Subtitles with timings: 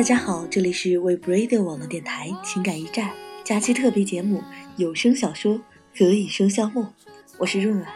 [0.00, 3.10] 大家好，这里是为 Bradio 网络电台情感驿站
[3.44, 4.42] 假期特别节目
[4.78, 5.56] 有声小说
[5.94, 6.82] 《何以笙箫默》，
[7.36, 7.86] 我是润儿。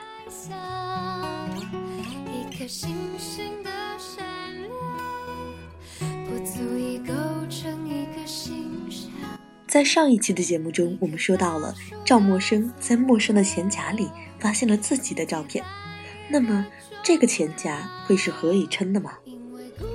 [9.67, 11.75] 在上一期的节目中，我们说到了
[12.05, 15.65] 赵默笙在陌生的钱夹里发现了自己的照片，
[16.29, 16.67] 那么
[17.03, 19.15] 这个钱夹会是何以琛的吗？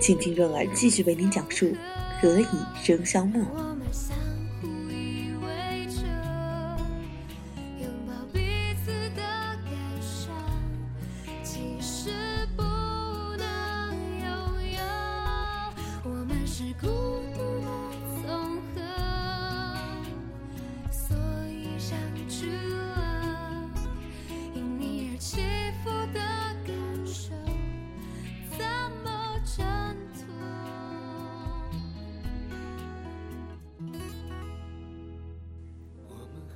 [0.01, 1.67] 请听润儿继续为您讲述
[2.21, 2.47] 《何以
[2.83, 3.41] 笙箫默》。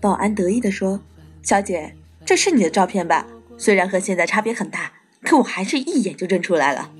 [0.03, 0.99] 保安得意地说
[1.41, 3.25] ：“小姐，这是你的照片吧？
[3.57, 6.91] 虽然和现在差别很大，可我还是一眼就认出来了。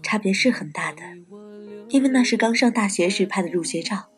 [0.00, 1.02] 差别是很大的，
[1.88, 4.10] 因为那是刚上大学时拍的入学照。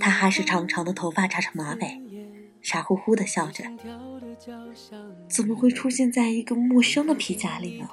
[0.00, 2.02] 他还是长长的头发扎成马尾，
[2.60, 3.62] 傻乎乎的笑着。
[5.28, 7.88] 怎么会出现在一个陌生的皮夹里呢？”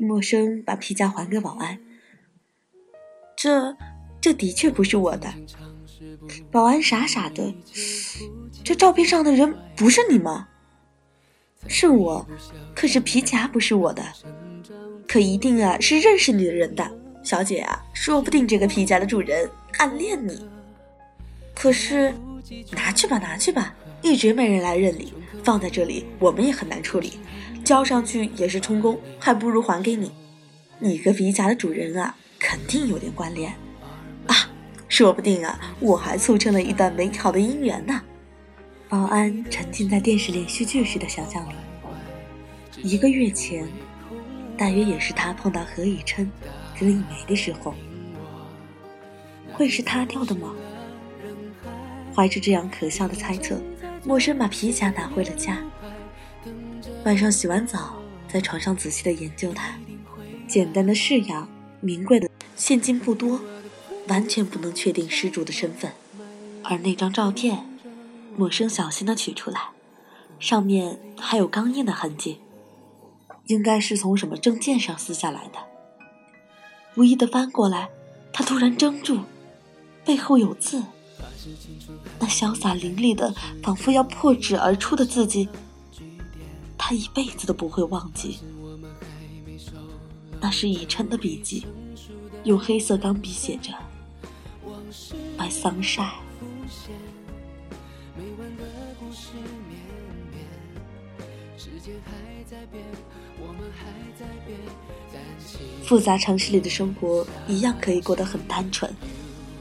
[0.00, 1.78] 陌生把皮夹还给保安。
[3.36, 3.76] 这，
[4.22, 5.34] 这的确不是我的。
[6.50, 7.54] 保安傻傻的，
[8.64, 10.48] 这照片上的人不是你吗？
[11.68, 12.24] 是我，
[12.74, 14.02] 可是皮夹不是我的，
[15.08, 16.88] 可一定啊是认识你的人的，
[17.24, 20.46] 小姐啊，说不定这个皮夹的主人暗恋你。
[21.54, 22.14] 可是，
[22.70, 27.18] 拿去吧，拿去吧，一直没人来认领，放在这里我们也很难处理，
[27.64, 30.12] 交上去也是充公，还不如还给你。
[30.78, 33.52] 你和皮夹的主人啊，肯定有点关联。
[34.96, 38.00] 说不定啊，我还促成了一段美好的姻缘呢。
[38.88, 41.52] 保安沉浸在电视连续剧时的想象里。
[42.82, 43.68] 一个月前，
[44.56, 46.26] 大约也是他碰到何以琛、
[46.74, 47.74] 何以玫的时候，
[49.52, 50.54] 会是他掉的吗？
[52.14, 53.60] 怀着这样可笑的猜测，
[54.02, 55.62] 陌生把皮夹拿回了家。
[57.04, 57.96] 晚上洗完澡，
[58.32, 59.74] 在床上仔细的研究它，
[60.48, 61.46] 简单的式样，
[61.82, 63.38] 名贵的现金不多。
[64.08, 65.92] 完全不能确定失主的身份，
[66.62, 67.66] 而那张照片，
[68.36, 69.70] 陌生小心的取出来，
[70.38, 72.40] 上面还有钢印的痕迹，
[73.46, 75.58] 应该是从什么证件上撕下来的。
[76.96, 77.90] 无意的翻过来，
[78.32, 79.20] 他突然怔住，
[80.04, 80.82] 背后有字，
[82.18, 85.48] 那潇洒凌厉的，仿佛要破纸而出的字迹，
[86.78, 88.38] 他一辈子都不会忘记。
[90.40, 91.66] 那是以琛的笔迹，
[92.44, 93.72] 用黑色钢笔写着。
[95.38, 96.10] My sunshine。
[105.84, 108.92] 复杂城市里的生活一样可以过得很单纯，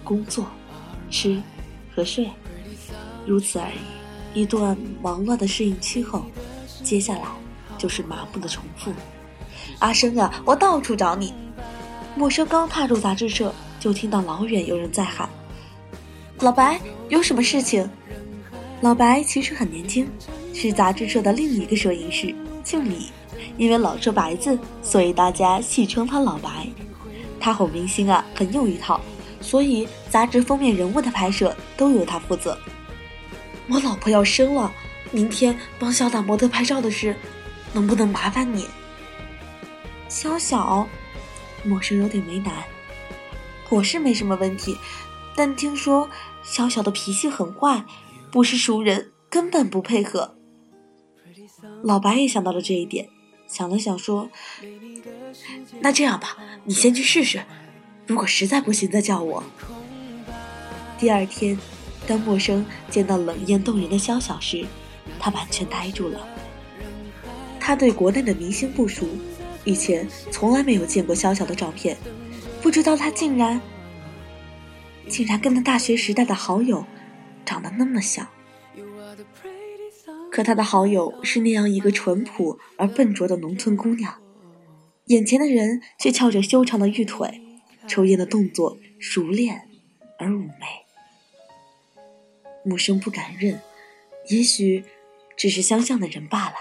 [0.04, 0.48] 工作、
[1.12, 1.42] 吃
[1.94, 2.30] 和睡，
[3.26, 4.42] 如此而已。
[4.42, 6.26] 一段忙乱的适应期后，
[6.84, 7.24] 接下来
[7.78, 8.92] 就是麻木的重复。
[9.80, 11.34] 阿生啊，我到处找你。
[12.16, 13.54] 陌生刚踏入杂志社。
[13.78, 15.30] 就听到老远有人在喊
[16.40, 16.80] ：“老白，
[17.10, 17.90] 有什么事情？”
[18.82, 20.08] 老白其实很年轻，
[20.54, 23.12] 是杂志社的另一个摄影师，姓李。
[23.58, 26.68] 因为老说白字，所以大家戏称他老白。
[27.40, 29.00] 他哄明星啊，很有一套，
[29.40, 32.58] 所以杂志封面人物的拍摄都由他负责。
[33.70, 34.70] 我老婆要生了，
[35.12, 37.16] 明天帮小打模特拍照的事，
[37.72, 38.68] 能不能麻烦你？
[40.10, 40.86] 小小，
[41.64, 42.54] 陌生有点为难。
[43.70, 44.78] 我是没什么问题，
[45.36, 46.10] 但听说
[46.44, 47.86] 小小的脾气很坏，
[48.32, 50.36] 不是熟人根本不配合。
[51.84, 53.10] 老白也想到了这一点，
[53.48, 54.30] 想了想说
[55.82, 57.44] ：“那这样吧，你先去试试，
[58.08, 59.44] 如果实在不行再叫我。”
[60.98, 61.58] 第二天，
[62.08, 64.66] 当陌生见到冷艳动人的肖小时，
[65.20, 66.26] 他完全呆住了。
[67.60, 69.06] 他对国内的明星不熟，
[69.64, 71.98] 以前从来没有见过肖小的照片。
[72.62, 73.60] 不知道他竟然，
[75.08, 76.86] 竟然跟他大学时代的好友
[77.46, 78.28] 长得那么像。
[80.32, 84.22] 可他的好友是那样一个淳朴而笨拙的农村姑娘，
[85.06, 87.42] 眼前的人却翘着修长的玉腿，
[87.88, 89.70] 抽烟的动作熟练
[90.20, 90.66] 而妩媚。
[92.66, 93.62] 木生不敢认，
[94.30, 94.84] 也许
[95.38, 96.56] 只是相像的人罢了。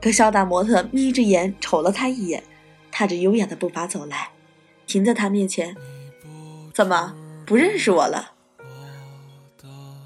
[0.00, 2.44] 可肖大模特眯着眼瞅了他一眼，
[2.92, 4.30] 踏着优雅的步伐走来。
[4.86, 5.76] 停在他面前。
[6.80, 8.32] 怎么不认识我了？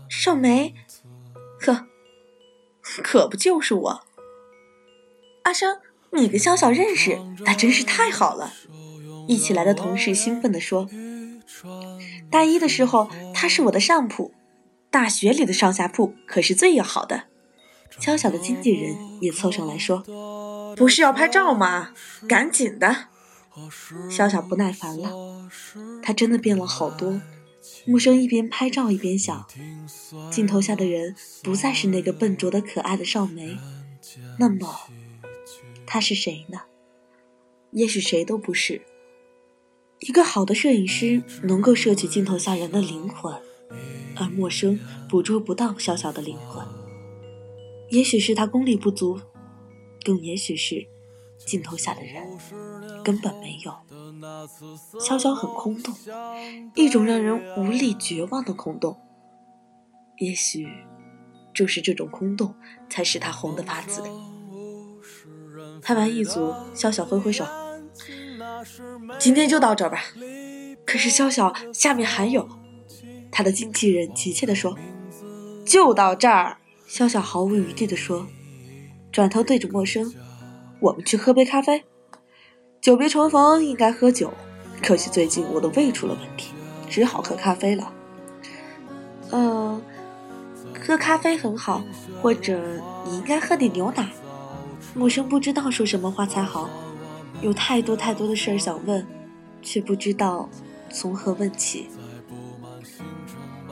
[0.09, 0.75] 少梅，
[1.61, 1.87] 可
[3.01, 4.05] 可不就是我？
[5.45, 5.79] 阿生，
[6.11, 8.53] 你跟潇潇认识，那真是太好了！
[9.29, 10.89] 一起来的同事兴奋地说
[12.29, 14.35] ：“大一的时候，他是我的上铺，
[14.91, 17.27] 大学里的上下铺可是最要好的。”
[18.01, 20.03] 潇潇的经纪人也凑上来说
[20.75, 21.93] ：“不是要拍照吗？
[22.29, 23.11] 赶紧的！”
[24.11, 25.49] 小小不耐烦了，
[26.03, 27.21] 他真的变了好多。
[27.87, 29.47] 木生一边拍照一边想：
[30.31, 33.57] 镜头下的人不再是那个笨拙的可爱的少梅，
[34.39, 34.89] 那么
[35.87, 36.63] 他是谁呢？
[37.71, 38.83] 也许谁都不是。
[40.01, 43.33] 一个好的摄影师能够摄取镜头下人的灵魂，
[44.17, 44.79] 而陌生
[45.09, 46.67] 捕捉不到小小的灵魂。
[47.91, 49.21] 也许是他功力不足，
[50.05, 50.87] 更也许是
[51.47, 52.23] 镜头下的人
[53.05, 53.73] 根本没有。
[55.01, 55.95] 潇潇很空洞，
[56.75, 58.99] 一种让人无力绝望的空洞。
[60.19, 60.67] 也许
[61.53, 62.55] 正是这种空洞，
[62.89, 64.03] 才使他红得发紫。
[65.83, 67.45] 拍完一组，潇潇挥挥手。
[69.19, 70.01] 今天就到这儿吧。
[70.87, 72.49] 可是潇潇，下面还有。
[73.31, 74.79] 他的经纪人急切地说
[75.67, 76.59] ：“就到这儿。”
[76.89, 78.27] 潇潇毫无余地地说，
[79.11, 80.15] 转头对着陌生
[80.81, 81.85] ：“我们去喝杯咖啡。
[82.81, 84.33] 久别重逢，应该喝酒。
[84.83, 86.53] 可惜最近我的胃出了问题，
[86.89, 87.93] 只好喝咖啡了。
[89.31, 89.81] 嗯，
[90.85, 91.83] 喝咖啡很好，
[92.21, 92.61] 或者
[93.07, 94.09] 你应该喝点牛奶。”
[94.95, 96.69] 陌生不知道说什么话才好。
[97.41, 99.07] 有太多太多的事儿想问，
[99.61, 100.49] 却不知道
[100.91, 101.89] 从何问起。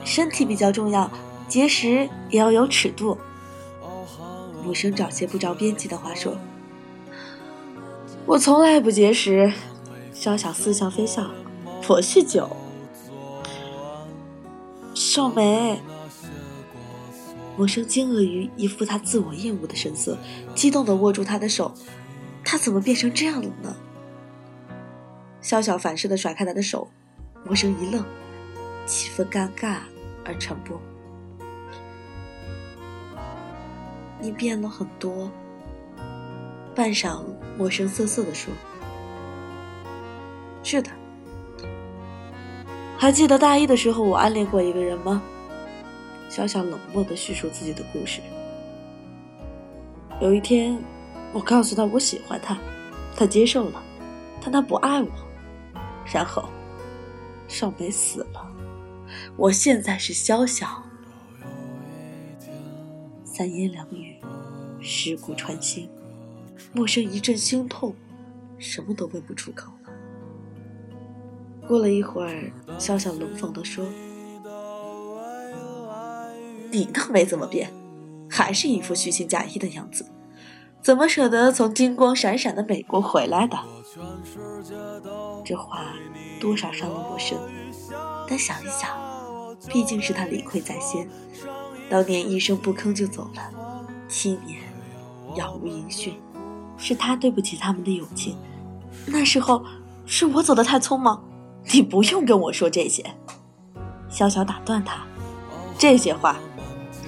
[0.03, 1.09] 身体比较重要，
[1.47, 3.17] 节食也要有尺度。
[4.63, 6.37] 木生找些不着边际的话说
[8.25, 9.51] ：“我从来不节食。”
[10.13, 11.31] 小小似笑非笑
[11.89, 12.49] ：“我酗酒。”
[14.93, 15.81] 少梅，
[17.57, 20.17] 木生惊愕于一副他自我厌恶的神色，
[20.55, 21.73] 激动地握住他的手。
[22.45, 23.75] 他怎么变成这样了呢？
[25.41, 26.87] 潇潇反射的甩开他的手，
[27.43, 28.05] 陌生一愣，
[28.85, 29.77] 气氛尴尬
[30.23, 30.79] 而沉默。
[34.21, 35.29] 你变了很多。
[36.75, 37.23] 半晌，
[37.57, 38.53] 陌生涩涩的说
[40.63, 40.89] ：“是的。
[42.97, 45.21] 还记得大一的时候，我暗恋过一个人吗？”
[46.29, 48.21] 小小冷漠的叙述自己的故事。
[50.21, 50.77] 有一天。
[51.33, 52.55] 我告诉他我喜欢他，
[53.15, 53.81] 他接受了，
[54.39, 55.09] 但他不爱我。
[56.05, 56.47] 然后，
[57.47, 58.47] 少梅死了。
[59.35, 60.67] 我现在是潇潇。
[63.23, 64.15] 三言两语，
[64.79, 65.89] 蚀骨穿心，
[66.73, 67.95] 陌生一阵心痛，
[68.57, 69.91] 什么都问不出口了。
[71.67, 73.85] 过了一会儿，笑笑冷讽地说
[76.71, 77.71] ：“你倒没怎么变，
[78.29, 80.05] 还是一副虚情假意的样子。”
[80.81, 83.57] 怎么舍得从金光闪闪的美国回来的？
[85.45, 85.93] 这话
[86.41, 87.39] 多少伤了陌生，
[88.27, 88.89] 但想一想，
[89.69, 91.07] 毕竟是他理亏在先，
[91.89, 94.61] 当年一声不吭就走了，七年
[95.37, 96.15] 杳无音讯，
[96.77, 98.35] 是他对不起他们的友情。
[99.05, 99.63] 那时候
[100.05, 101.23] 是我走得太匆忙，
[101.71, 103.03] 你不用跟我说这些。
[104.09, 105.05] 小小打断他，
[105.77, 106.37] 这些话，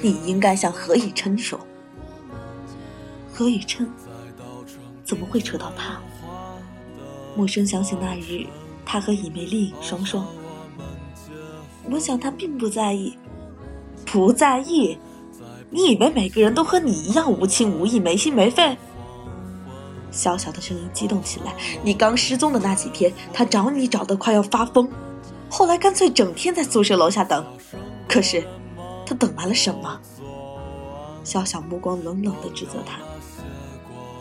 [0.01, 1.59] 你应该向何以琛说。
[3.31, 3.87] 何以琛
[5.03, 5.99] 怎么会扯到他？
[7.35, 8.45] 陌生想起那日
[8.85, 10.25] 他和以梅丽影双双，
[11.91, 13.17] 我想他并不在意，
[14.05, 14.97] 不在意？
[15.69, 18.77] 你以为每个人都和你一样无情无义、没心没肺？
[20.15, 21.53] 小小的声音激动起来。
[21.83, 24.89] 你刚失踪的那几天，他找你找得快要发疯，
[25.49, 27.45] 后来干脆整天在宿舍楼下等。
[28.07, 28.43] 可是，
[29.05, 29.99] 他等来了什么？
[31.23, 32.97] 小小目光冷冷地指责他。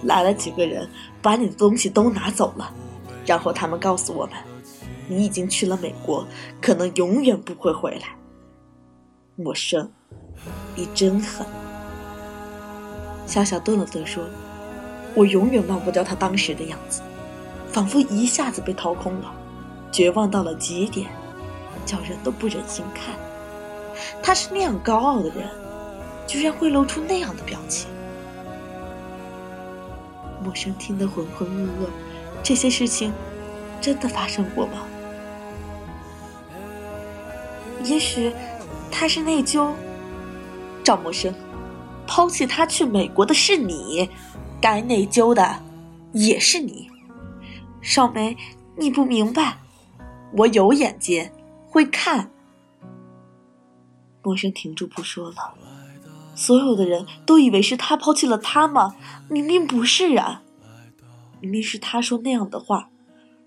[0.03, 0.89] 来了几个人，
[1.23, 2.71] 把你的东西都拿走了，
[3.25, 4.35] 然后他们告诉我们，
[5.07, 6.27] 你已经去了美国，
[6.61, 8.17] 可能永远不会回来。
[9.37, 9.91] 陌生，
[10.75, 11.47] 你真狠。
[13.27, 14.23] 小小顿了顿说
[15.14, 17.00] ：“我永远忘不掉他当时的样子，
[17.71, 19.33] 仿佛一下子被掏空了，
[19.92, 21.09] 绝望到了极点，
[21.87, 23.14] 叫人都不忍心看。
[24.23, 25.49] 他是那样高傲的人，
[26.26, 27.88] 居然会露出那样的表情。”
[30.42, 31.88] 陌生听得浑浑噩噩，
[32.42, 33.12] 这些事情
[33.80, 34.83] 真的发生过吗？
[37.85, 38.33] 也许
[38.90, 39.71] 他是内疚。
[40.83, 41.33] 赵默生，
[42.06, 44.11] 抛弃他去美国的是你，
[44.61, 45.63] 该内疚的
[46.13, 46.91] 也是你。
[47.81, 48.37] 少梅，
[48.77, 49.59] 你不明白，
[50.33, 51.31] 我有眼睛，
[51.69, 52.31] 会看。
[54.23, 55.55] 陌生停住不说了，
[56.35, 58.97] 所有的人都以为是他抛弃了他吗？
[59.29, 60.43] 明明不是啊，
[61.41, 62.89] 明明是他说那样的话。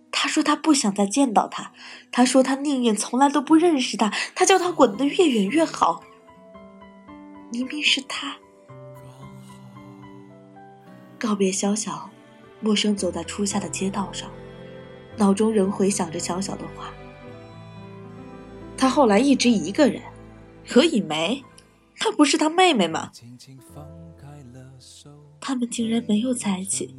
[0.09, 1.71] 他说他不想再见到他，
[2.11, 6.01] 他说他宁愿从来都不认识他，他叫他滚得越远越好。
[7.51, 8.37] 明明是他。
[11.19, 12.09] 告别小小，
[12.61, 14.29] 陌生走在初夏的街道上，
[15.17, 16.93] 脑中仍回想着小小的话。
[18.77, 20.01] 他后来一直一个人。
[20.69, 21.45] 何以梅，
[21.97, 23.11] 她不是他妹妹吗？
[25.39, 26.93] 他们竟然没有在一起。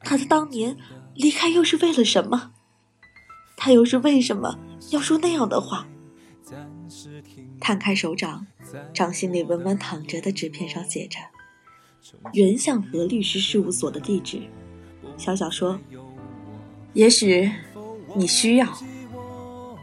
[0.00, 0.76] 他的当年
[1.14, 2.52] 离开又是为了什么？
[3.56, 5.88] 他又是为什么要说那样的话？
[7.60, 8.46] 摊开手掌，
[8.94, 11.18] 掌心里稳稳躺着的纸片上写着
[12.32, 14.42] “袁向和律师事务所”的地址。
[15.16, 15.78] 小小说
[16.94, 17.50] ：“也许
[18.14, 18.66] 你需要。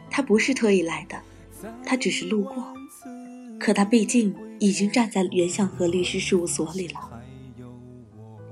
[0.10, 1.22] 他不是特意来的，
[1.86, 2.74] 他只是路过。”
[3.60, 7.24] 可他毕竟已经站在袁向和律师事务所里了。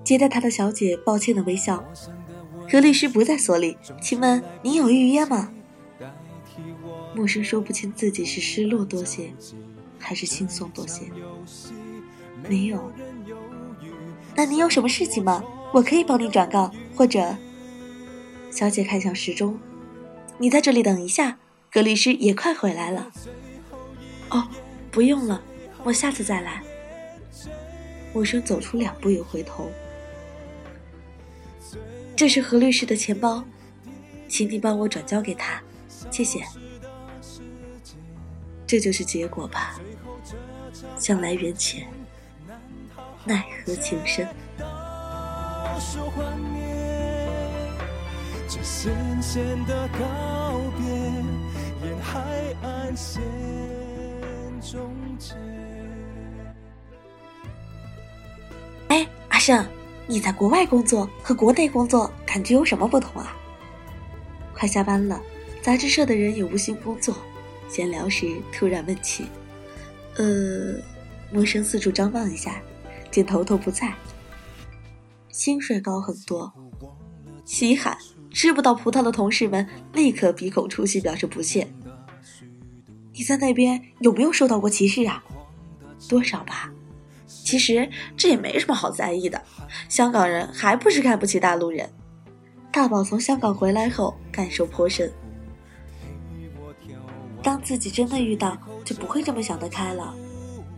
[0.03, 1.83] 接待他的小姐抱歉的微笑
[2.69, 5.51] ：“何律师不在所里，请问您有预约吗？”
[7.15, 9.31] 陌生说不清自己是失落多些，
[9.99, 11.03] 还是轻松多些。
[12.49, 12.91] 没有。
[14.35, 15.43] 那您有什么事情吗？
[15.71, 17.35] 我可以帮您转告，或者……
[18.51, 19.59] 小姐看向时钟
[20.37, 21.37] ：“你在这里等一下，
[21.71, 23.11] 何律师也快回来了。”
[24.29, 24.47] 哦。
[24.91, 25.41] 不用了，
[25.83, 26.61] 我下次再来。
[28.13, 29.71] 陌生走出两步又回头。
[32.15, 33.43] 这是何律师的钱包，
[34.27, 35.59] 请你帮我转交给他，
[36.11, 36.43] 谢谢。
[38.67, 39.81] 这就是结果吧。
[40.99, 41.87] 向来缘浅，
[43.25, 44.27] 奈何情深。
[58.89, 59.65] 哎，阿胜，
[60.05, 63.35] 你在国外工作和国内工作感觉有什么不同啊？
[64.53, 65.21] 快下班了，
[65.61, 67.15] 杂志社的人也无心工作，
[67.69, 69.25] 闲聊时突然问起。
[70.17, 70.75] 呃，
[71.31, 72.61] 陌生四处张望一下，
[73.13, 73.93] 见头头不在。
[75.29, 76.51] 薪水高很多，
[77.45, 77.95] 稀罕，
[78.31, 81.71] 吃不到葡萄的同事们立刻鼻孔出气，表示不屑。
[83.13, 85.23] 你在那边有没有受到过歧视啊？
[86.09, 86.71] 多少吧。
[87.27, 89.39] 其实这也没什么好在意的。
[89.87, 91.87] 香港人还不是看不起大陆人。
[92.71, 95.13] 大宝从香港回来后感受颇深。
[97.43, 100.15] 当自己真的遇到，就不会这么想得开了。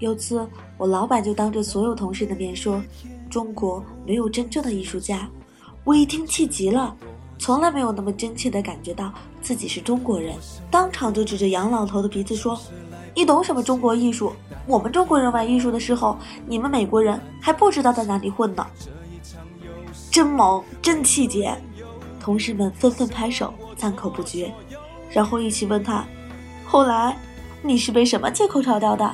[0.05, 0.47] 有次
[0.77, 2.79] 我老板就当着所有同事的面说，
[3.27, 5.27] 中国没有真正的艺术家。
[5.83, 6.95] 我一听气急了。
[7.37, 10.33] 从来没有那么真切地感觉到自己是中国人，
[10.71, 12.57] 当场就指着杨老头的鼻子说
[13.13, 14.31] ：“你懂什么中国艺术？
[14.65, 18.65] 我们中国人玩艺术的时候，你们美国人还不知道在哪里混呢。”
[20.09, 21.53] 真萌，真气节！
[22.21, 24.53] 同事们纷纷拍手赞口不绝，
[25.09, 26.05] 然后一起问他
[26.65, 27.17] ：“后来
[27.61, 29.13] 你是被什么借口炒掉的？”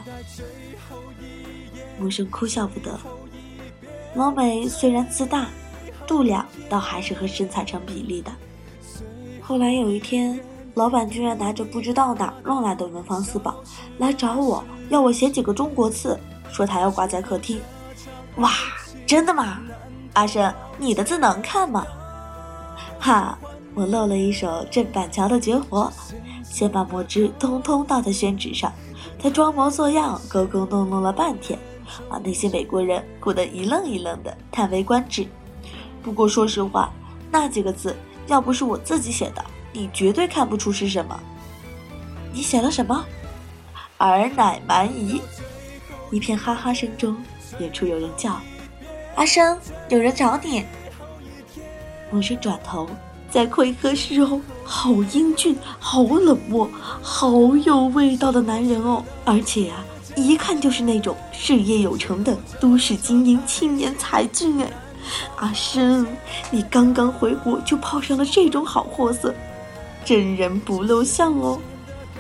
[2.01, 3.00] 陌生哭笑不得。
[4.15, 5.46] 老美虽然自大。
[6.08, 8.31] 度量倒还是和身材成比例的。
[9.41, 10.38] 后来有一天，
[10.74, 13.55] 老板居然拿着不知道哪弄来的文房四宝
[13.98, 16.20] 来找我，要我写几个中国字，
[16.51, 17.62] 说他要挂在客厅。
[18.38, 18.51] 哇，
[19.08, 19.60] 真的吗？
[20.12, 21.88] 阿生，你的字能看吗？
[23.00, 23.39] 哈，
[23.74, 25.89] 我露了一手郑板桥的绝活，
[26.43, 28.70] 先把墨汁通通倒在宣纸上，
[29.22, 31.60] 他装模作样，勾勾弄弄了半天，
[32.10, 35.28] 把那些美国人唬得一愣一愣的，叹为观止。
[36.01, 36.92] 不过说实话，
[37.30, 41.20] 那几个字要不是我自己写的，你绝对看不出是什么。
[42.34, 43.06] 你写了什么？
[43.98, 45.22] 尔乃蛮夷。
[46.10, 47.16] 一片哈哈声中，
[47.60, 48.42] 远处有人叫
[49.16, 49.58] ：“阿生，
[49.90, 50.66] 有人找你。”
[52.12, 52.90] 陌生转头，
[53.32, 56.70] 在窥合时候，好英俊，好冷漠，
[57.02, 57.32] 好
[57.64, 59.04] 有味道的男人哦！
[59.24, 59.84] 而且啊，
[60.18, 64.70] 一看就是那种事业有成的都市精英青年才俊哎。
[65.38, 66.06] 阿生，
[66.52, 69.34] 你刚刚回国就泡上了这种好货色，
[70.04, 71.58] 真人不露相哦。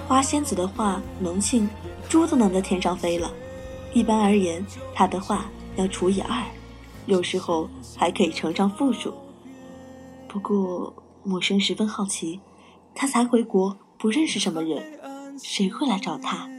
[0.07, 1.69] 花仙子的话能信，
[2.07, 3.29] 猪都能在天上飞了。
[3.93, 4.65] 一般而言，
[4.95, 6.41] 他的话要除以二，
[7.05, 9.13] 有时候还可以乘上负数。
[10.27, 12.39] 不过，默笙十分好奇，
[12.95, 16.49] 他才回国，不认识什么人，谁会来找他？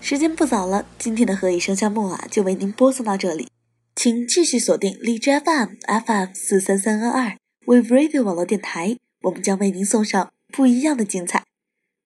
[0.00, 3.48] 时间不早了，今天的《何以笙箫默》啊，就为您播送到这里，
[3.96, 10.33] 请继续锁定荔枝 FM FM 四三三二二为 Radio 网络电台，我们将为您送上。
[10.54, 11.42] 不一样的精彩。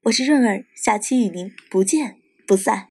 [0.04, 2.86] 我是润儿下期与您不见不散。